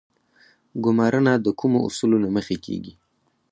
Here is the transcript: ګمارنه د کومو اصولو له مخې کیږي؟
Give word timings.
ګمارنه 0.83 1.33
د 1.45 1.47
کومو 1.59 1.79
اصولو 1.87 2.17
له 2.25 2.29
مخې 2.35 2.57
کیږي؟ 2.65 2.93